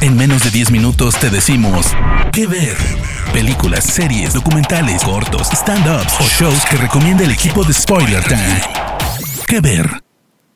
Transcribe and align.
En 0.00 0.16
menos 0.16 0.44
de 0.44 0.50
10 0.50 0.70
minutos 0.70 1.18
te 1.18 1.30
decimos 1.30 1.86
qué 2.32 2.46
ver. 2.46 2.76
Películas, 3.32 3.84
series, 3.84 4.34
documentales, 4.34 5.02
cortos, 5.02 5.48
stand-ups 5.50 6.14
o 6.20 6.24
shows 6.24 6.64
que 6.70 6.76
recomienda 6.76 7.24
el 7.24 7.30
equipo 7.30 7.64
de 7.64 7.72
Spoiler 7.72 8.22
Time. 8.24 8.60
¿Qué 9.46 9.60
ver? 9.60 10.04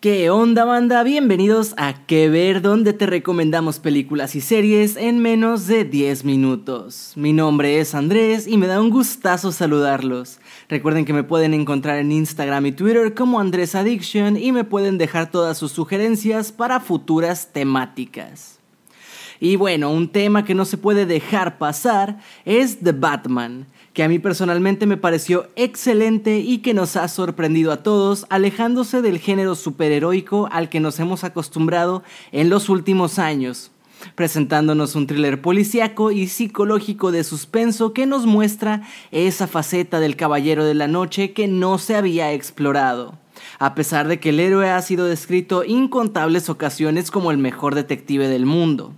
¿Qué 0.00 0.30
onda 0.30 0.64
banda? 0.64 1.02
Bienvenidos 1.02 1.74
a 1.76 2.06
Que 2.06 2.28
Ver, 2.28 2.62
donde 2.62 2.92
te 2.92 3.06
recomendamos 3.06 3.80
películas 3.80 4.36
y 4.36 4.40
series 4.40 4.96
en 4.96 5.18
menos 5.18 5.66
de 5.66 5.84
10 5.84 6.24
minutos. 6.24 7.14
Mi 7.16 7.32
nombre 7.32 7.80
es 7.80 7.96
Andrés 7.96 8.46
y 8.46 8.58
me 8.58 8.68
da 8.68 8.80
un 8.80 8.90
gustazo 8.90 9.50
saludarlos. 9.50 10.38
Recuerden 10.68 11.04
que 11.04 11.12
me 11.12 11.24
pueden 11.24 11.52
encontrar 11.52 11.98
en 11.98 12.12
Instagram 12.12 12.66
y 12.66 12.72
Twitter 12.72 13.12
como 13.14 13.40
Andrés 13.40 13.74
Addiction 13.74 14.36
y 14.36 14.52
me 14.52 14.62
pueden 14.62 14.98
dejar 14.98 15.32
todas 15.32 15.58
sus 15.58 15.72
sugerencias 15.72 16.52
para 16.52 16.78
futuras 16.78 17.52
temáticas. 17.52 18.57
Y 19.40 19.56
bueno, 19.56 19.90
un 19.90 20.08
tema 20.08 20.44
que 20.44 20.54
no 20.54 20.64
se 20.64 20.78
puede 20.78 21.06
dejar 21.06 21.58
pasar 21.58 22.18
es 22.44 22.80
The 22.80 22.92
Batman 22.92 23.66
que 23.98 24.04
a 24.04 24.08
mí 24.08 24.20
personalmente 24.20 24.86
me 24.86 24.96
pareció 24.96 25.48
excelente 25.56 26.38
y 26.38 26.58
que 26.58 26.72
nos 26.72 26.94
ha 26.94 27.08
sorprendido 27.08 27.72
a 27.72 27.82
todos, 27.82 28.26
alejándose 28.30 29.02
del 29.02 29.18
género 29.18 29.56
superheroico 29.56 30.48
al 30.52 30.68
que 30.68 30.78
nos 30.78 31.00
hemos 31.00 31.24
acostumbrado 31.24 32.04
en 32.30 32.48
los 32.48 32.68
últimos 32.68 33.18
años, 33.18 33.72
presentándonos 34.14 34.94
un 34.94 35.08
thriller 35.08 35.42
policíaco 35.42 36.12
y 36.12 36.28
psicológico 36.28 37.10
de 37.10 37.24
suspenso 37.24 37.92
que 37.92 38.06
nos 38.06 38.24
muestra 38.24 38.82
esa 39.10 39.48
faceta 39.48 39.98
del 39.98 40.14
Caballero 40.14 40.64
de 40.64 40.74
la 40.74 40.86
Noche 40.86 41.32
que 41.32 41.48
no 41.48 41.78
se 41.78 41.96
había 41.96 42.32
explorado. 42.32 43.18
A 43.58 43.74
pesar 43.74 44.06
de 44.06 44.20
que 44.20 44.28
el 44.28 44.38
héroe 44.38 44.70
ha 44.70 44.80
sido 44.80 45.06
descrito 45.06 45.64
incontables 45.64 46.48
ocasiones 46.48 47.10
como 47.10 47.32
el 47.32 47.38
mejor 47.38 47.74
detective 47.74 48.28
del 48.28 48.46
mundo. 48.46 48.94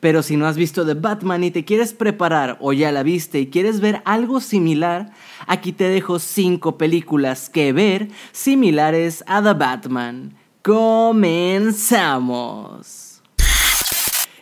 Pero 0.00 0.22
si 0.22 0.36
no 0.36 0.46
has 0.46 0.56
visto 0.56 0.84
The 0.84 0.94
Batman 0.94 1.44
y 1.44 1.50
te 1.50 1.64
quieres 1.64 1.92
preparar 1.92 2.58
o 2.60 2.72
ya 2.72 2.92
la 2.92 3.02
viste 3.02 3.40
y 3.40 3.48
quieres 3.48 3.80
ver 3.80 4.02
algo 4.04 4.40
similar, 4.40 5.12
aquí 5.46 5.72
te 5.72 5.88
dejo 5.88 6.18
5 6.18 6.78
películas 6.78 7.50
que 7.50 7.72
ver 7.72 8.08
similares 8.32 9.24
a 9.26 9.42
The 9.42 9.54
Batman. 9.54 10.34
Comenzamos. 10.62 13.05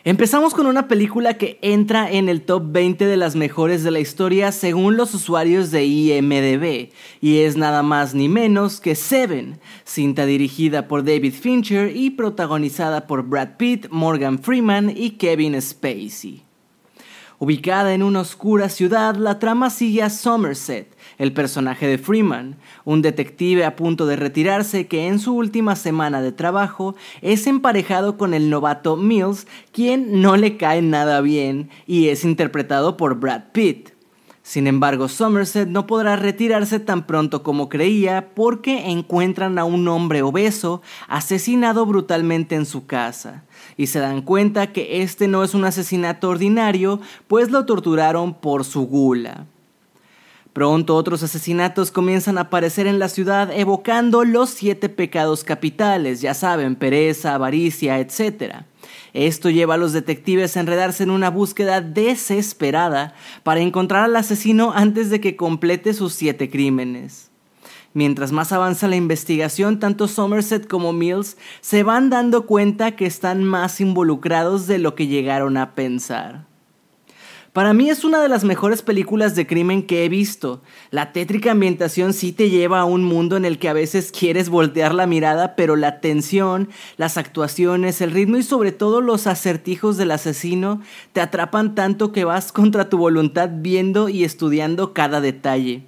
Empezamos 0.07 0.53
con 0.53 0.67
una 0.67 0.87
película 0.87 1.33
que 1.33 1.57
entra 1.63 2.11
en 2.11 2.29
el 2.29 2.43
top 2.43 2.61
20 2.67 3.07
de 3.07 3.17
las 3.17 3.35
mejores 3.35 3.83
de 3.83 3.89
la 3.89 3.99
historia 3.99 4.51
según 4.51 4.97
los 4.97 5.15
usuarios 5.15 5.71
de 5.71 5.83
IMDB, 5.83 6.91
y 7.21 7.39
es 7.39 7.57
nada 7.57 7.81
más 7.81 8.13
ni 8.13 8.29
menos 8.29 8.79
que 8.79 8.93
Seven, 8.93 9.59
cinta 9.83 10.27
dirigida 10.27 10.87
por 10.87 11.03
David 11.03 11.33
Fincher 11.33 11.97
y 11.97 12.11
protagonizada 12.11 13.07
por 13.07 13.23
Brad 13.23 13.57
Pitt, 13.57 13.87
Morgan 13.89 14.37
Freeman 14.37 14.93
y 14.95 15.17
Kevin 15.17 15.59
Spacey. 15.59 16.44
Ubicada 17.37 17.93
en 17.93 18.01
una 18.01 18.21
oscura 18.21 18.69
ciudad, 18.69 19.15
la 19.15 19.39
trama 19.39 19.69
sigue 19.69 20.01
a 20.01 20.09
Somerset, 20.09 20.95
el 21.17 21.33
personaje 21.33 21.85
de 21.85 21.97
Freeman, 21.97 22.55
un 22.85 23.01
detective 23.01 23.65
a 23.65 23.75
punto 23.75 24.05
de 24.05 24.15
retirarse 24.15 24.87
que 24.87 25.07
en 25.07 25.19
su 25.19 25.35
última 25.35 25.75
semana 25.75 26.21
de 26.21 26.31
trabajo 26.31 26.95
es 27.21 27.45
emparejado 27.45 28.17
con 28.17 28.33
el 28.33 28.49
novato 28.49 28.95
Mills, 28.95 29.47
quien 29.73 30.21
no 30.21 30.37
le 30.37 30.55
cae 30.55 30.81
nada 30.81 31.19
bien 31.19 31.69
y 31.85 32.07
es 32.07 32.23
interpretado 32.23 32.95
por 32.95 33.19
Brad 33.19 33.51
Pitt. 33.51 33.94
Sin 34.45 34.67
embargo, 34.67 35.07
Somerset 35.07 35.67
no 35.67 35.87
podrá 35.87 36.17
retirarse 36.17 36.79
tan 36.79 37.07
pronto 37.07 37.41
como 37.41 37.67
creía 37.67 38.29
porque 38.35 38.91
encuentran 38.91 39.57
a 39.57 39.63
un 39.63 39.87
hombre 39.87 40.21
obeso 40.21 40.83
asesinado 41.07 41.83
brutalmente 41.87 42.53
en 42.53 42.67
su 42.67 42.85
casa 42.85 43.43
y 43.75 43.87
se 43.87 43.97
dan 43.97 44.21
cuenta 44.21 44.71
que 44.71 45.01
este 45.01 45.27
no 45.27 45.43
es 45.43 45.55
un 45.55 45.65
asesinato 45.65 46.29
ordinario, 46.29 47.01
pues 47.27 47.49
lo 47.49 47.65
torturaron 47.65 48.35
por 48.35 48.65
su 48.65 48.85
gula. 48.85 49.47
Pronto 50.53 50.95
otros 50.95 51.23
asesinatos 51.23 51.89
comienzan 51.89 52.37
a 52.37 52.41
aparecer 52.41 52.85
en 52.85 52.99
la 52.99 53.09
ciudad 53.09 53.51
evocando 53.51 54.23
los 54.25 54.51
siete 54.51 54.89
pecados 54.89 55.43
capitales, 55.43 56.21
ya 56.21 56.35
saben, 56.35 56.75
pereza, 56.75 57.33
avaricia, 57.33 57.97
etc. 57.97 58.57
Esto 59.15 59.49
lleva 59.49 59.75
a 59.75 59.77
los 59.77 59.93
detectives 59.93 60.57
a 60.57 60.59
enredarse 60.59 61.03
en 61.03 61.09
una 61.09 61.29
búsqueda 61.29 61.79
desesperada 61.79 63.13
para 63.43 63.61
encontrar 63.61 64.03
al 64.03 64.15
asesino 64.17 64.73
antes 64.75 65.09
de 65.09 65.21
que 65.21 65.37
complete 65.37 65.93
sus 65.93 66.13
siete 66.13 66.49
crímenes. 66.49 67.31
Mientras 67.93 68.33
más 68.33 68.51
avanza 68.51 68.89
la 68.89 68.97
investigación, 68.97 69.79
tanto 69.79 70.09
Somerset 70.09 70.67
como 70.67 70.91
Mills 70.91 71.37
se 71.61 71.83
van 71.83 72.09
dando 72.09 72.45
cuenta 72.45 72.97
que 72.97 73.05
están 73.05 73.45
más 73.45 73.79
involucrados 73.79 74.67
de 74.67 74.79
lo 74.79 74.95
que 74.95 75.07
llegaron 75.07 75.55
a 75.55 75.75
pensar. 75.75 76.45
Para 77.55 77.73
mí 77.73 77.89
es 77.89 78.03
una 78.03 78.21
de 78.21 78.27
las 78.27 78.43
mejores 78.43 78.81
películas 78.81 79.33
de 79.33 79.47
crimen 79.47 79.83
que 79.83 80.03
he 80.03 80.09
visto. 80.09 80.61
La 80.91 81.13
tétrica 81.13 81.51
ambientación 81.51 82.11
sí 82.11 82.33
te 82.33 82.49
lleva 82.49 82.81
a 82.81 82.83
un 82.83 83.05
mundo 83.05 83.37
en 83.37 83.45
el 83.45 83.59
que 83.59 83.69
a 83.69 83.73
veces 83.73 84.11
quieres 84.11 84.49
voltear 84.49 84.93
la 84.93 85.07
mirada, 85.07 85.55
pero 85.55 85.77
la 85.77 86.01
tensión, 86.01 86.67
las 86.97 87.15
actuaciones, 87.15 88.01
el 88.01 88.11
ritmo 88.11 88.35
y 88.35 88.43
sobre 88.43 88.73
todo 88.73 88.99
los 88.99 89.25
acertijos 89.25 89.95
del 89.95 90.11
asesino 90.11 90.81
te 91.13 91.21
atrapan 91.21 91.75
tanto 91.75 92.11
que 92.11 92.25
vas 92.25 92.51
contra 92.51 92.89
tu 92.89 92.97
voluntad 92.97 93.49
viendo 93.49 94.09
y 94.09 94.25
estudiando 94.25 94.91
cada 94.91 95.21
detalle. 95.21 95.85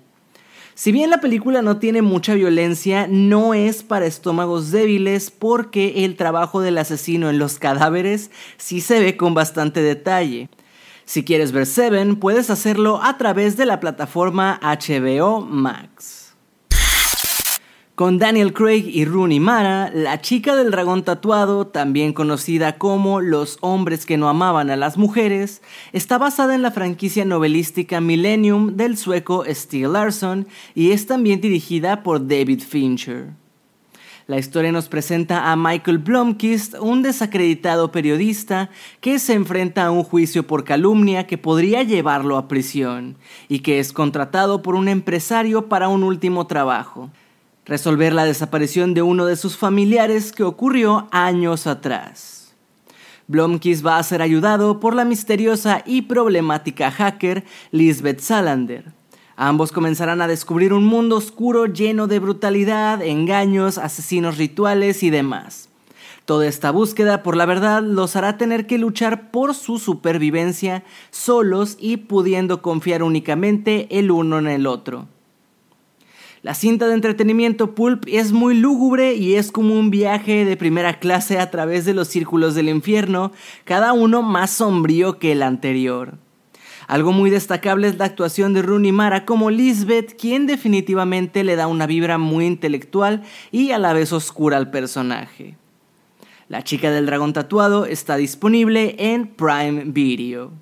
Si 0.74 0.94
bien 0.94 1.10
la 1.10 1.20
película 1.20 1.62
no 1.62 1.80
tiene 1.80 2.02
mucha 2.02 2.34
violencia, 2.34 3.08
no 3.10 3.54
es 3.54 3.84
para 3.84 4.06
estómagos 4.06 4.72
débiles 4.72 5.32
porque 5.32 6.06
el 6.06 6.16
trabajo 6.16 6.62
del 6.62 6.78
asesino 6.78 7.30
en 7.30 7.40
los 7.40 7.60
cadáveres 7.60 8.32
sí 8.56 8.80
se 8.80 9.02
ve 9.02 9.18
con 9.18 9.34
bastante 9.34 9.82
detalle. 9.82 10.48
Si 11.08 11.24
quieres 11.24 11.54
ver 11.54 11.66
Seven, 11.66 12.18
puedes 12.18 12.50
hacerlo 12.50 13.02
a 13.02 13.18
través 13.18 13.56
de 13.56 13.66
la 13.66 13.80
plataforma 13.80 14.60
HBO 14.62 15.40
Max. 15.40 16.36
Con 17.96 18.20
Daniel 18.20 18.52
Craig 18.52 18.84
y 18.86 19.06
Rooney 19.06 19.40
Mara, 19.40 19.90
la 19.94 20.20
chica 20.20 20.58
del 20.58 20.70
dragón 20.70 21.06
tatuado, 21.06 21.66
también 21.66 22.12
conocida 22.12 22.78
como 22.78 23.22
Los 23.22 23.58
hombres 23.62 24.06
que 24.06 24.18
no 24.18 24.28
amaban 24.28 24.70
a 24.70 24.76
las 24.76 24.98
mujeres, 24.98 25.62
está 25.94 26.18
basada 26.18 26.54
en 26.56 26.62
la 26.62 26.72
franquicia 26.72 27.24
novelística 27.24 28.02
Millennium 28.02 28.76
del 28.76 28.98
sueco 28.98 29.46
Stieg 29.48 29.88
Larsson 29.88 30.46
y 30.76 30.92
es 30.92 31.08
también 31.08 31.40
dirigida 31.40 32.04
por 32.04 32.28
David 32.28 32.60
Fincher. 32.60 33.47
La 34.28 34.38
historia 34.38 34.74
nos 34.74 34.90
presenta 34.90 35.54
a 35.54 35.56
Michael 35.56 36.00
Blomkist, 36.00 36.76
un 36.82 37.02
desacreditado 37.02 37.94
periodista 37.94 38.70
que 39.00 39.20
se 39.20 39.34
enfrenta 39.34 39.86
a 39.86 39.92
un 39.92 40.04
juicio 40.04 40.46
por 40.46 40.66
calumnia 40.66 41.26
que 41.26 41.38
podría 41.38 41.84
llevarlo 41.84 42.36
a 42.36 42.50
prisión 42.50 43.16
y 43.48 43.60
que 43.60 43.80
es 43.80 43.94
contratado 43.94 44.62
por 44.62 44.76
un 44.76 44.90
empresario 44.90 45.70
para 45.70 45.88
un 45.88 46.04
último 46.04 46.46
trabajo, 46.46 47.10
resolver 47.66 48.12
la 48.12 48.26
desaparición 48.26 48.94
de 48.94 49.02
uno 49.02 49.26
de 49.26 49.38
sus 49.38 49.56
familiares 49.56 50.34
que 50.34 50.44
ocurrió 50.44 51.08
años 51.12 51.66
atrás. 51.66 52.54
Blomkist 53.28 53.86
va 53.86 53.98
a 53.98 54.04
ser 54.04 54.22
ayudado 54.22 54.82
por 54.82 54.94
la 54.94 55.06
misteriosa 55.06 55.84
y 55.86 56.02
problemática 56.02 56.92
hacker 56.92 57.46
Lisbeth 57.72 58.20
Salander, 58.20 58.97
Ambos 59.40 59.72
comenzarán 59.72 60.20
a 60.20 60.28
descubrir 60.28 60.74
un 60.74 60.84
mundo 60.84 61.16
oscuro 61.16 61.68
lleno 61.68 62.08
de 62.08 62.18
brutalidad, 62.18 63.04
engaños, 63.04 63.78
asesinos 63.78 64.38
rituales 64.40 65.04
y 65.04 65.12
demás. 65.12 65.70
Toda 66.26 66.48
esta 66.48 66.72
búsqueda 66.72 67.22
por 67.22 67.38
la 67.38 67.46
verdad 67.46 67.84
los 67.84 68.16
hará 68.16 68.38
tener 68.38 68.66
que 68.66 68.80
luchar 68.80 69.30
por 69.30 69.54
su 69.54 69.78
supervivencia 69.78 70.84
solos 71.12 71.78
y 71.80 71.98
pudiendo 71.98 72.64
confiar 72.64 73.04
únicamente 73.04 73.88
el 74.00 74.10
uno 74.10 74.40
en 74.40 74.48
el 74.48 74.66
otro. 74.66 75.08
La 76.42 76.56
cinta 76.56 76.88
de 76.88 76.96
entretenimiento 76.96 77.76
Pulp 77.76 78.06
es 78.08 78.32
muy 78.32 78.56
lúgubre 78.56 79.14
y 79.14 79.36
es 79.36 79.52
como 79.52 79.76
un 79.76 79.92
viaje 79.92 80.46
de 80.46 80.58
primera 80.58 80.98
clase 80.98 81.38
a 81.38 81.52
través 81.52 81.86
de 81.86 81.94
los 81.94 82.08
círculos 82.08 82.56
del 82.56 82.70
infierno, 82.70 83.32
cada 83.66 83.94
uno 83.94 84.24
más 84.24 84.50
sombrío 84.50 85.20
que 85.20 85.34
el 85.34 85.44
anterior. 85.44 86.18
Algo 86.88 87.12
muy 87.12 87.30
destacable 87.30 87.90
es 87.90 87.98
la 87.98 88.06
actuación 88.06 88.54
de 88.54 88.62
Rooney 88.62 88.94
Mara 88.94 89.26
como 89.26 89.52
Lisbeth, 89.52 90.18
quien 90.18 90.48
definitivamente 90.48 91.44
le 91.44 91.58
da 91.58 91.68
una 91.68 91.86
vibra 91.86 92.18
muy 92.18 92.46
intelectual 92.46 93.24
y 93.52 93.72
a 93.72 93.78
la 93.78 93.92
vez 93.92 94.14
oscura 94.14 94.56
al 94.56 94.72
personaje. 94.72 95.58
La 96.48 96.64
chica 96.64 96.90
del 96.90 97.06
dragón 97.06 97.34
tatuado 97.34 97.86
está 97.86 98.16
disponible 98.16 98.96
en 99.00 99.28
Prime 99.28 99.84
Video. 99.88 100.54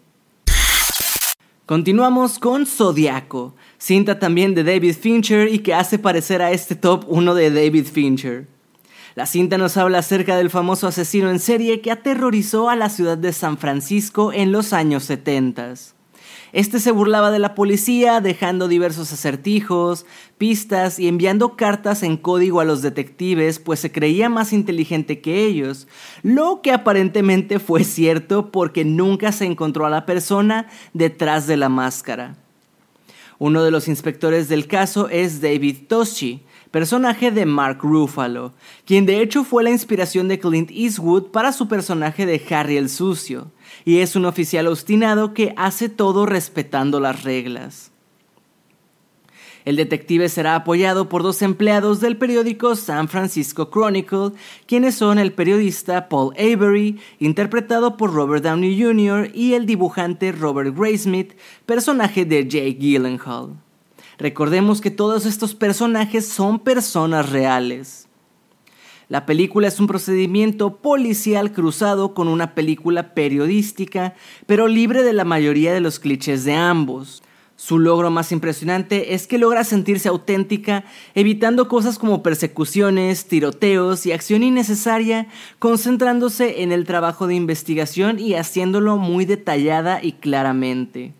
Continuamos 1.67 2.39
con 2.39 2.65
Zodiaco, 2.65 3.53
cinta 3.77 4.17
también 4.17 4.55
de 4.55 4.63
David 4.63 4.95
Fincher 4.99 5.47
y 5.53 5.59
que 5.59 5.75
hace 5.75 5.99
parecer 5.99 6.41
a 6.41 6.51
este 6.51 6.75
top 6.75 7.05
uno 7.07 7.35
de 7.35 7.51
David 7.51 7.85
Fincher. 7.85 8.47
La 9.13 9.27
cinta 9.27 9.59
nos 9.59 9.77
habla 9.77 9.99
acerca 9.99 10.37
del 10.37 10.49
famoso 10.49 10.87
asesino 10.87 11.29
en 11.29 11.39
serie 11.39 11.81
que 11.81 11.91
aterrorizó 11.91 12.69
a 12.69 12.75
la 12.75 12.89
ciudad 12.89 13.17
de 13.17 13.31
San 13.31 13.59
Francisco 13.59 14.33
en 14.33 14.51
los 14.51 14.73
años 14.73 15.03
70. 15.03 15.94
Este 16.55 16.79
se 16.79 16.91
burlaba 16.91 17.31
de 17.31 17.39
la 17.39 17.53
policía, 17.53 18.21
dejando 18.21 18.69
diversos 18.69 19.11
acertijos, 19.11 20.05
pistas 20.37 20.99
y 20.99 21.09
enviando 21.09 21.57
cartas 21.57 22.01
en 22.01 22.15
código 22.15 22.61
a 22.61 22.63
los 22.63 22.81
detectives, 22.81 23.59
pues 23.59 23.81
se 23.81 23.91
creía 23.91 24.29
más 24.29 24.53
inteligente 24.53 25.19
que 25.19 25.43
ellos, 25.43 25.85
lo 26.23 26.61
que 26.61 26.71
aparentemente 26.71 27.59
fue 27.59 27.83
cierto 27.83 28.51
porque 28.51 28.85
nunca 28.85 29.33
se 29.33 29.43
encontró 29.43 29.85
a 29.85 29.89
la 29.89 30.05
persona 30.05 30.69
detrás 30.93 31.45
de 31.45 31.57
la 31.57 31.67
máscara. 31.67 32.37
Uno 33.37 33.61
de 33.61 33.71
los 33.71 33.89
inspectores 33.89 34.47
del 34.47 34.67
caso 34.67 35.09
es 35.09 35.41
David 35.41 35.87
Toschi, 35.89 36.45
personaje 36.75 37.31
de 37.31 37.45
Mark 37.45 37.77
Ruffalo, 37.83 38.51
quien 38.83 39.05
de 39.05 39.21
hecho 39.21 39.45
fue 39.45 39.63
la 39.63 39.69
inspiración 39.69 40.27
de 40.27 40.39
Clint 40.39 40.69
Eastwood 40.71 41.27
para 41.27 41.53
su 41.53 41.69
personaje 41.69 42.25
de 42.25 42.45
Harry 42.49 42.75
el 42.75 42.89
Sucio, 42.89 43.49
y 43.85 43.99
es 43.99 44.17
un 44.17 44.25
oficial 44.25 44.67
obstinado 44.67 45.33
que 45.33 45.53
hace 45.55 45.87
todo 45.87 46.25
respetando 46.25 46.99
las 46.99 47.23
reglas. 47.23 47.93
El 49.63 49.77
detective 49.77 50.27
será 50.27 50.55
apoyado 50.55 51.07
por 51.07 51.23
dos 51.23 51.41
empleados 51.43 52.01
del 52.01 52.17
periódico 52.17 52.75
San 52.75 53.07
Francisco 53.07 53.69
Chronicle, 53.69 54.31
quienes 54.67 54.95
son 54.95 55.17
el 55.17 55.31
periodista 55.31 56.09
Paul 56.09 56.33
Avery, 56.37 56.99
interpretado 57.19 57.95
por 57.95 58.11
Robert 58.11 58.43
Downey 58.43 58.77
Jr., 58.77 59.31
y 59.33 59.53
el 59.53 59.65
dibujante 59.65 60.33
Robert 60.33 60.75
Graysmith, 60.77 61.37
personaje 61.65 62.25
de 62.25 62.45
Jake 62.45 62.75
Gyllenhaal. 62.77 63.64
Recordemos 64.17 64.81
que 64.81 64.91
todos 64.91 65.25
estos 65.25 65.55
personajes 65.55 66.27
son 66.27 66.59
personas 66.59 67.29
reales. 67.29 68.07
La 69.07 69.25
película 69.27 69.67
es 69.67 69.79
un 69.79 69.85
procedimiento 69.85 70.77
policial 70.77 71.51
cruzado 71.51 72.13
con 72.15 72.27
una 72.27 72.55
película 72.55 73.13
periodística, 73.13 74.15
pero 74.47 74.67
libre 74.67 75.03
de 75.03 75.13
la 75.13 75.25
mayoría 75.25 75.73
de 75.73 75.79
los 75.79 75.99
clichés 75.99 76.43
de 76.43 76.53
ambos. 76.53 77.21
Su 77.57 77.79
logro 77.79 78.09
más 78.09 78.31
impresionante 78.31 79.13
es 79.13 79.27
que 79.27 79.37
logra 79.37 79.63
sentirse 79.63 80.09
auténtica, 80.09 80.83
evitando 81.13 81.69
cosas 81.69 81.99
como 81.99 82.23
persecuciones, 82.23 83.27
tiroteos 83.27 84.05
y 84.05 84.11
acción 84.11 84.43
innecesaria, 84.43 85.27
concentrándose 85.59 86.63
en 86.63 86.71
el 86.71 86.85
trabajo 86.85 87.27
de 87.27 87.35
investigación 87.35 88.19
y 88.19 88.33
haciéndolo 88.33 88.97
muy 88.97 89.25
detallada 89.25 90.03
y 90.03 90.13
claramente. 90.13 91.13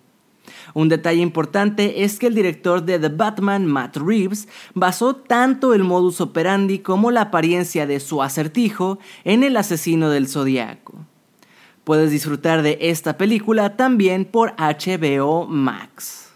Un 0.76 0.90
detalle 0.90 1.22
importante 1.22 2.04
es 2.04 2.20
que 2.20 2.28
el 2.28 2.36
director 2.36 2.84
de 2.84 3.00
The 3.00 3.08
Batman, 3.08 3.66
Matt 3.66 3.96
Reeves, 3.96 4.50
basó 4.74 5.16
tanto 5.16 5.74
el 5.74 5.86
modus 5.86 6.20
operandi 6.20 6.80
como 6.80 7.12
la 7.12 7.22
apariencia 7.22 7.88
de 7.88 8.02
su 8.02 8.22
acertijo 8.22 9.00
en 9.24 9.44
el 9.44 9.56
asesino 9.56 10.10
del 10.10 10.28
zodiaco. 10.28 10.96
Puedes 11.86 12.12
disfrutar 12.12 12.62
de 12.62 12.78
esta 12.82 13.16
película 13.16 13.78
también 13.78 14.26
por 14.26 14.54
HBO 14.58 15.48
Max. 15.48 16.34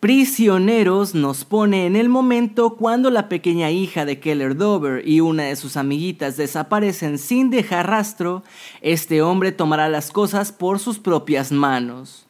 Prisioneros 0.00 1.14
nos 1.14 1.44
pone 1.44 1.86
en 1.86 1.94
el 1.94 2.08
momento 2.08 2.74
cuando 2.74 3.10
la 3.10 3.28
pequeña 3.28 3.70
hija 3.70 4.04
de 4.04 4.18
Keller 4.18 4.56
Dover 4.56 5.06
y 5.06 5.20
una 5.20 5.44
de 5.44 5.54
sus 5.54 5.76
amiguitas 5.76 6.36
desaparecen 6.36 7.16
sin 7.16 7.50
dejar 7.50 7.86
rastro, 7.86 8.42
este 8.80 9.22
hombre 9.22 9.52
tomará 9.52 9.88
las 9.88 10.10
cosas 10.10 10.50
por 10.50 10.80
sus 10.80 10.98
propias 10.98 11.52
manos. 11.52 12.26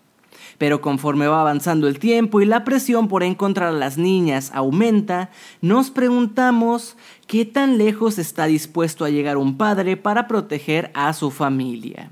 Pero 0.60 0.82
conforme 0.82 1.26
va 1.26 1.40
avanzando 1.40 1.88
el 1.88 1.98
tiempo 1.98 2.42
y 2.42 2.44
la 2.44 2.64
presión 2.64 3.08
por 3.08 3.22
encontrar 3.22 3.70
a 3.70 3.72
las 3.72 3.96
niñas 3.96 4.50
aumenta, 4.52 5.30
nos 5.62 5.90
preguntamos 5.90 6.98
qué 7.26 7.46
tan 7.46 7.78
lejos 7.78 8.18
está 8.18 8.44
dispuesto 8.44 9.06
a 9.06 9.08
llegar 9.08 9.38
un 9.38 9.56
padre 9.56 9.96
para 9.96 10.28
proteger 10.28 10.90
a 10.92 11.14
su 11.14 11.30
familia. 11.30 12.10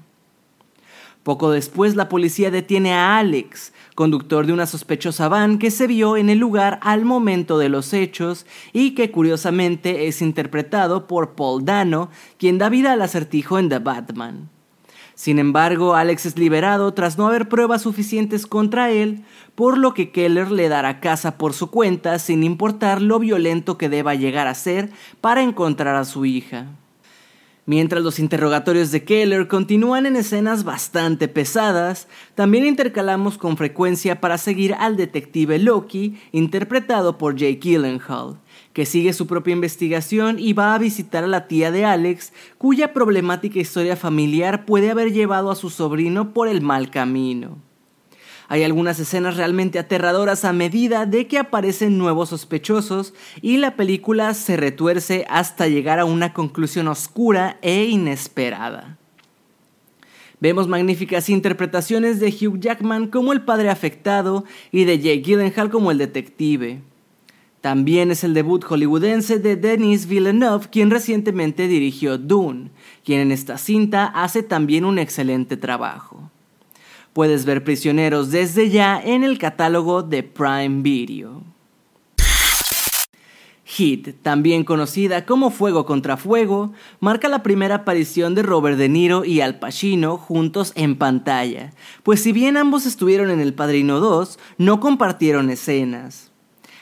Poco 1.25 1.51
después 1.51 1.95
la 1.95 2.09
policía 2.09 2.51
detiene 2.51 2.95
a 2.95 3.19
Alex, 3.19 3.75
conductor 3.95 4.47
de 4.47 4.55
una 4.55 4.65
sospechosa 4.65 5.29
van 5.29 5.59
que 5.59 5.71
se 5.71 5.87
vio 5.87 6.17
en 6.17 6.31
el 6.31 6.39
lugar 6.39 6.81
al 6.81 7.05
momento 7.05 7.59
de 7.59 7.69
los 7.69 7.93
hechos 7.93 8.47
y 8.73 8.95
que 8.95 9.11
curiosamente 9.11 10.09
es 10.09 10.23
interpretado 10.23 11.07
por 11.07 11.35
Paul 11.35 11.67
Dano, 11.67 12.09
quien 12.39 12.57
da 12.57 12.71
vida 12.71 12.95
al 12.95 13.03
acertijo 13.03 13.59
en 13.59 13.69
The 13.69 13.81
Batman. 13.81 14.49
Sin 15.19 15.41
embargo, 15.41 15.97
Alex 15.97 16.27
es 16.27 16.39
liberado 16.39 16.95
tras 16.95 17.19
no 17.19 17.27
haber 17.27 17.49
pruebas 17.49 17.83
suficientes 17.83 18.47
contra 18.47 18.93
él, 18.93 19.25
por 19.57 19.77
lo 19.77 19.93
que 19.93 20.13
Keller 20.13 20.53
le 20.53 20.69
dará 20.69 21.01
casa 21.01 21.39
por 21.39 21.55
su 21.55 21.73
cuenta 21.73 22.21
sin 22.21 22.45
importar 22.45 23.03
lo 23.03 23.19
violento 23.19 23.77
que 23.79 23.89
deba 23.89 24.15
llegar 24.15 24.47
a 24.47 24.55
ser 24.55 24.91
para 25.21 25.43
encontrar 25.43 25.97
a 25.97 26.05
su 26.05 26.25
hija. 26.25 26.67
Mientras 27.67 28.05
los 28.05 28.21
interrogatorios 28.21 28.93
de 28.93 29.03
Keller 29.03 29.49
continúan 29.49 30.07
en 30.07 30.15
escenas 30.15 30.63
bastante 30.63 31.27
pesadas, 31.27 32.07
también 32.37 32.65
intercalamos 32.65 33.39
con 33.39 33.57
frecuencia 33.57 34.21
para 34.21 34.39
seguir 34.39 34.73
al 34.75 34.97
detective 34.97 35.59
Loki, 35.59 36.17
interpretado 36.31 37.19
por 37.19 37.35
Jake 37.35 37.59
Gyllenhaal, 37.61 38.39
que 38.79 38.87
sigue 38.87 39.13
su 39.13 39.27
propia 39.27 39.55
investigación 39.55 40.39
y 40.39 40.53
va 40.53 40.73
a 40.73 40.79
visitar 40.79 41.25
a 41.25 41.27
la 41.27 41.49
tía 41.49 41.73
de 41.73 41.85
Alex, 41.85 42.33
cuya 42.59 42.93
problemática 42.93 43.59
historia 43.59 43.97
familiar 43.97 44.67
puede 44.67 44.93
haber 44.93 45.13
llevado 45.13 45.51
a 45.51 45.57
su 45.57 45.69
sobrino 45.69 46.33
por 46.33 46.47
el 46.47 46.61
mal 46.61 46.89
camino. 46.89 47.59
Hay 48.47 48.63
algunas 48.63 49.01
escenas 49.01 49.37
realmente 49.37 49.81
aterradoras 49.81 50.45
a 50.45 50.53
medida 50.53 51.07
de 51.07 51.27
que 51.27 51.39
aparecen 51.39 51.99
nuevos 51.99 52.29
sospechosos 52.29 53.15
y 53.43 53.57
la 53.57 53.75
película 53.75 54.33
se 54.33 54.57
retuerce 54.57 55.27
hasta 55.29 55.67
llegar 55.67 55.99
a 55.99 56.05
una 56.05 56.33
conclusión 56.33 56.87
oscura 56.87 57.59
e 57.63 57.87
inesperada. 57.87 58.97
Vemos 60.39 60.69
magníficas 60.69 61.29
interpretaciones 61.31 62.21
de 62.21 62.29
Hugh 62.29 62.61
Jackman 62.61 63.09
como 63.09 63.33
el 63.33 63.41
padre 63.41 63.71
afectado 63.71 64.45
y 64.71 64.85
de 64.85 65.01
Jake 65.01 65.23
Gyllenhaal 65.23 65.69
como 65.69 65.91
el 65.91 65.99
detective. 65.99 66.81
También 67.69 68.11
es 68.11 68.25
el 68.25 68.33
debut 68.33 68.65
hollywoodense 68.65 69.41
de 69.41 69.55
Denis 69.55 70.07
Villeneuve, 70.07 70.69
quien 70.71 70.91
recientemente 70.91 71.69
dirigió 71.69 72.17
Dune, 72.17 72.71
quien 73.05 73.21
en 73.21 73.31
esta 73.31 73.59
cinta 73.59 74.07
hace 74.07 74.43
también 74.43 74.87
un 74.87 74.99
excelente 74.99 75.59
trabajo. 75.59 76.31
Puedes 77.13 77.45
ver 77.45 77.65
Prisioneros 77.65 78.31
desde 78.31 78.71
ya 78.71 78.99
en 78.99 79.23
el 79.23 79.37
catálogo 79.37 80.03
de 80.03 80.23
Prime 80.23 80.81
Video. 80.81 81.43
Hit, 83.67 84.15
también 84.23 84.65
conocida 84.65 85.27
como 85.27 85.51
Fuego 85.51 85.85
contra 85.85 86.17
Fuego, 86.17 86.73
marca 87.01 87.29
la 87.29 87.43
primera 87.43 87.75
aparición 87.75 88.35
de 88.35 88.45
Robert 88.45 88.79
De 88.79 88.89
Niro 88.89 89.27
y 89.27 89.43
Al 89.43 89.59
Pacino 89.59 90.17
juntos 90.17 90.73
en 90.75 90.97
pantalla, 90.97 91.75
pues 92.03 92.23
si 92.23 92.33
bien 92.33 92.57
ambos 92.57 92.87
estuvieron 92.87 93.29
en 93.29 93.41
El 93.41 93.53
Padrino 93.53 94.01
2, 94.01 94.39
no 94.57 94.81
compartieron 94.81 95.51
escenas. 95.51 96.29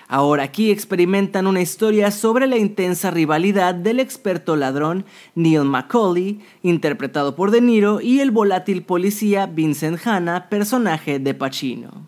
Ahora 0.09 0.45
aquí 0.45 0.71
experimentan 0.71 1.49
una 1.49 1.61
historia 1.61 2.13
sobre 2.13 2.47
la 2.47 2.57
intensa 2.57 3.11
rivalidad 3.11 3.75
del 3.75 3.99
experto 3.99 4.55
ladrón 4.55 5.05
Neil 5.35 5.65
McCauley, 5.65 6.41
interpretado 6.63 7.35
por 7.35 7.51
De 7.51 7.61
Niro, 7.61 8.01
y 8.01 8.21
el 8.21 8.31
volátil 8.31 8.83
policía 8.85 9.47
Vincent 9.47 10.07
Hanna, 10.07 10.49
personaje 10.49 11.19
de 11.19 11.35
Pacino. 11.35 12.07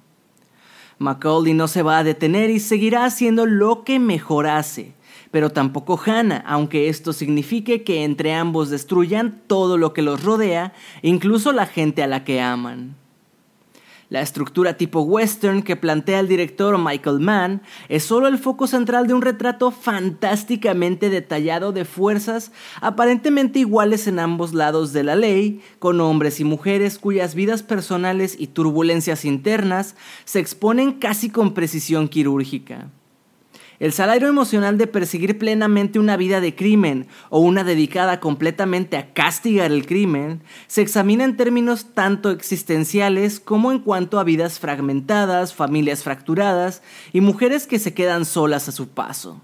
Macaulay 0.99 1.55
no 1.55 1.69
se 1.69 1.83
va 1.83 1.99
a 1.99 2.05
detener 2.05 2.50
y 2.50 2.61
seguirá 2.61 3.05
haciendo 3.05 3.47
lo 3.47 3.85
que 3.85 3.99
mejor 3.99 4.47
hace, 4.47 4.93
pero 5.31 5.50
tampoco 5.50 6.00
Hanna, 6.05 6.43
aunque 6.47 6.88
esto 6.88 7.12
signifique 7.12 7.83
que 7.85 8.05
entre 8.05 8.35
ambos 8.35 8.71
destruyan 8.71 9.40
todo 9.47 9.76
lo 9.76 9.93
que 9.93 10.02
los 10.02 10.23
rodea, 10.23 10.73
incluso 11.02 11.52
la 11.52 11.67
gente 11.67 12.02
a 12.02 12.09
la 12.09 12.25
que 12.25 12.40
aman. 12.40 12.97
La 14.11 14.23
estructura 14.23 14.79
tipo 14.79 15.03
western 15.03 15.62
que 15.62 15.77
plantea 15.77 16.21
el 16.21 16.29
director 16.29 16.79
Michael 16.79 17.21
Mann 17.21 17.61
es 17.91 18.05
solo 18.05 18.27
el 18.27 18.38
foco 18.38 18.67
central 18.67 19.07
de 19.07 19.12
un 19.12 19.21
retrato 19.21 19.71
fantásticamente 19.71 21.11
detallado 21.11 21.73
de 21.73 21.85
fuerzas 21.85 22.50
aparentemente 22.81 23.59
iguales 23.59 24.07
en 24.07 24.19
ambos 24.19 24.55
lados 24.55 24.95
de 24.95 25.05
la 25.05 25.15
ley, 25.15 25.61
con 25.79 26.00
hombres 26.00 26.41
y 26.41 26.45
mujeres 26.45 26.99
cuyas 26.99 27.35
vidas 27.35 27.62
personales 27.62 28.35
y 28.38 28.47
turbulencias 28.47 29.27
internas 29.27 29.95
se 30.25 30.41
exponen 30.41 30.93
casi 30.93 31.29
con 31.29 31.53
precisión 31.53 32.09
quirúrgica. 32.09 32.88
El 33.81 33.93
salario 33.93 34.27
emocional 34.27 34.77
de 34.77 34.89
perseguir 34.89 35.39
plenamente 35.39 36.01
una 36.01 36.17
vida 36.17 36.41
de 36.41 36.57
crimen 36.57 37.07
o 37.31 37.39
una 37.39 37.63
dedicada 37.63 38.19
completamente 38.19 38.97
a 38.97 39.13
castigar 39.13 39.71
el 39.71 39.87
crimen 39.87 40.43
se 40.67 40.83
examina 40.83 41.23
en 41.23 41.37
términos 41.37 41.95
tanto 41.95 42.33
existenciales 42.33 43.39
como 43.39 43.71
en 43.71 43.79
cuanto 43.79 44.19
a 44.19 44.25
vidas 44.25 44.59
fragmentadas, 44.59 45.55
familias 45.55 46.03
fracturadas 46.03 46.83
y 47.13 47.21
mujeres 47.21 47.69
que 47.69 47.79
se 47.79 47.95
quedan 47.95 48.25
solas 48.25 48.69
a 48.69 48.73
su 48.73 48.89
paso. 48.89 49.41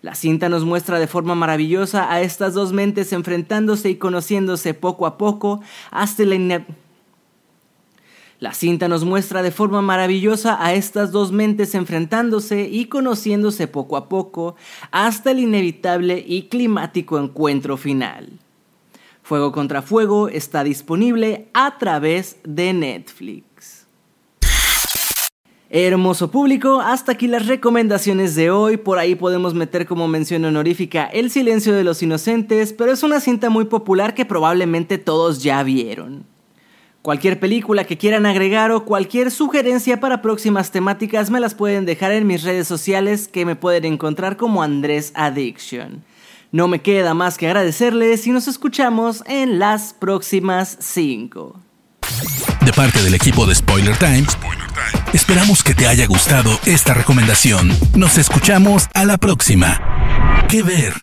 La 0.00 0.14
cinta 0.14 0.48
nos 0.48 0.64
muestra 0.64 0.98
de 0.98 1.06
forma 1.06 1.34
maravillosa 1.34 2.10
a 2.10 2.22
estas 2.22 2.54
dos 2.54 2.72
mentes 2.72 3.12
enfrentándose 3.12 3.90
y 3.90 3.96
conociéndose 3.96 4.72
poco 4.72 5.04
a 5.04 5.18
poco 5.18 5.60
hasta 5.90 6.24
la 6.24 6.36
la 8.38 8.52
cinta 8.52 8.86
nos 8.88 9.04
muestra 9.04 9.42
de 9.42 9.50
forma 9.50 9.80
maravillosa 9.80 10.62
a 10.64 10.74
estas 10.74 11.10
dos 11.10 11.32
mentes 11.32 11.74
enfrentándose 11.74 12.68
y 12.70 12.86
conociéndose 12.86 13.66
poco 13.66 13.96
a 13.96 14.08
poco 14.08 14.56
hasta 14.90 15.30
el 15.30 15.38
inevitable 15.38 16.22
y 16.26 16.42
climático 16.42 17.18
encuentro 17.18 17.76
final. 17.78 18.28
Fuego 19.22 19.52
contra 19.52 19.82
Fuego 19.82 20.28
está 20.28 20.62
disponible 20.64 21.48
a 21.54 21.78
través 21.78 22.36
de 22.44 22.72
Netflix. 22.74 23.86
Hermoso 25.68 26.30
público, 26.30 26.80
hasta 26.80 27.12
aquí 27.12 27.26
las 27.26 27.46
recomendaciones 27.46 28.36
de 28.36 28.50
hoy. 28.50 28.76
Por 28.76 28.98
ahí 28.98 29.16
podemos 29.16 29.52
meter 29.52 29.86
como 29.86 30.06
mención 30.06 30.44
honorífica 30.44 31.06
El 31.06 31.30
silencio 31.30 31.74
de 31.74 31.82
los 31.82 32.02
inocentes, 32.02 32.72
pero 32.72 32.92
es 32.92 33.02
una 33.02 33.18
cinta 33.18 33.50
muy 33.50 33.64
popular 33.64 34.14
que 34.14 34.24
probablemente 34.24 34.98
todos 34.98 35.42
ya 35.42 35.62
vieron. 35.64 36.35
Cualquier 37.06 37.38
película 37.38 37.84
que 37.84 37.96
quieran 37.96 38.26
agregar 38.26 38.72
o 38.72 38.84
cualquier 38.84 39.30
sugerencia 39.30 40.00
para 40.00 40.22
próximas 40.22 40.72
temáticas 40.72 41.30
me 41.30 41.38
las 41.38 41.54
pueden 41.54 41.86
dejar 41.86 42.10
en 42.10 42.26
mis 42.26 42.42
redes 42.42 42.66
sociales 42.66 43.28
que 43.28 43.46
me 43.46 43.54
pueden 43.54 43.84
encontrar 43.84 44.36
como 44.36 44.60
Andrés 44.60 45.12
Addiction. 45.14 46.02
No 46.50 46.66
me 46.66 46.82
queda 46.82 47.14
más 47.14 47.38
que 47.38 47.46
agradecerles 47.46 48.26
y 48.26 48.32
nos 48.32 48.48
escuchamos 48.48 49.22
en 49.28 49.60
las 49.60 49.94
próximas 49.94 50.78
5. 50.80 51.54
De 52.64 52.72
parte 52.72 53.00
del 53.00 53.14
equipo 53.14 53.46
de 53.46 53.54
Spoiler 53.54 53.96
Times, 53.98 54.36
esperamos 55.12 55.62
que 55.62 55.76
te 55.76 55.86
haya 55.86 56.08
gustado 56.08 56.50
esta 56.66 56.92
recomendación. 56.92 57.70
Nos 57.94 58.18
escuchamos 58.18 58.88
a 58.94 59.04
la 59.04 59.16
próxima. 59.16 59.80
¿Qué 60.48 60.64
ver? 60.64 60.94